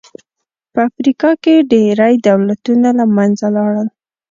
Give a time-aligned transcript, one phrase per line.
[0.73, 3.87] په افریقا کې ډېری دولتونه له منځه لاړل.